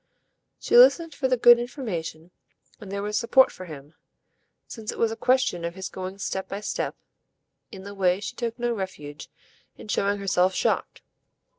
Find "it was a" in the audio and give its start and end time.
4.91-5.15